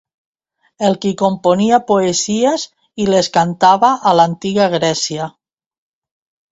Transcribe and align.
El 0.87 0.95
qui 1.03 1.11
componia 1.19 1.79
poesies 1.91 2.65
i 3.05 3.09
les 3.15 3.31
cantava 3.39 3.93
a 4.13 4.19
l'antiga 4.23 4.69
Grècia. 4.79 5.33